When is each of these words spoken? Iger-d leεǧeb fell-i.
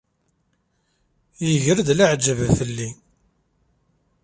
Iger-d 1.53 1.89
leεǧeb 1.97 2.39
fell-i. 2.59 2.89